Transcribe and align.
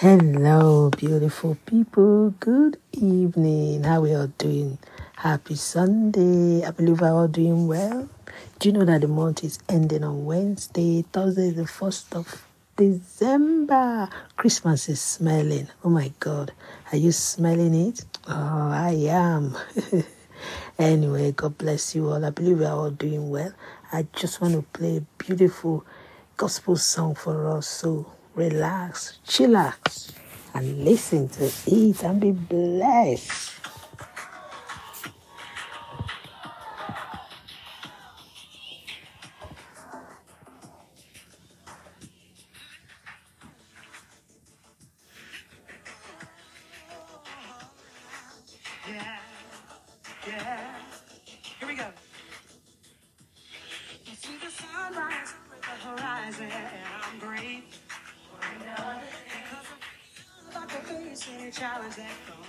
Hello, 0.00 0.90
beautiful 0.90 1.56
people. 1.64 2.34
Good 2.38 2.76
evening. 2.92 3.84
How 3.84 4.02
are 4.02 4.06
you 4.06 4.16
all 4.18 4.26
doing? 4.26 4.76
Happy 5.16 5.54
Sunday. 5.54 6.66
I 6.66 6.70
believe 6.70 7.00
we're 7.00 7.10
all 7.10 7.28
doing 7.28 7.66
well. 7.66 8.06
Do 8.58 8.68
you 8.68 8.74
know 8.74 8.84
that 8.84 9.00
the 9.00 9.08
month 9.08 9.42
is 9.42 9.58
ending 9.70 10.04
on 10.04 10.26
Wednesday? 10.26 11.00
Thursday 11.00 11.48
is 11.48 11.54
the 11.54 11.62
1st 11.62 12.14
of 12.14 12.46
December. 12.76 14.10
Christmas 14.36 14.90
is 14.90 15.00
smelling. 15.00 15.68
Oh 15.82 15.88
my 15.88 16.12
God. 16.20 16.52
Are 16.92 16.98
you 16.98 17.10
smelling 17.10 17.72
it? 17.88 18.04
Oh, 18.28 18.68
I 18.70 18.90
am. 19.08 19.56
anyway, 20.78 21.32
God 21.32 21.56
bless 21.56 21.94
you 21.94 22.10
all. 22.10 22.22
I 22.22 22.28
believe 22.28 22.58
we're 22.58 22.68
all 22.68 22.90
doing 22.90 23.30
well. 23.30 23.54
I 23.90 24.06
just 24.12 24.42
want 24.42 24.52
to 24.56 24.78
play 24.78 24.98
a 24.98 25.06
beautiful 25.16 25.86
gospel 26.36 26.76
song 26.76 27.14
for 27.14 27.50
us. 27.56 27.66
So 27.66 28.12
relax, 28.36 29.18
chillax, 29.26 30.12
and 30.54 30.84
listen 30.84 31.28
to 31.30 31.50
it 31.66 32.02
and 32.04 32.20
be 32.20 32.30
blessed. 32.30 33.52
Yeah, 48.88 49.18
yeah. 50.28 50.65
Challenge 61.58 61.96
that 61.96 62.45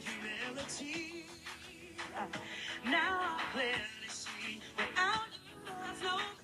humility. 0.00 1.26
Now 2.84 3.20
I 3.20 3.40
clearly 3.52 4.08
see, 4.08 4.60
without 4.76 5.28
you, 5.32 5.60
there's 5.64 6.02
no 6.02 6.43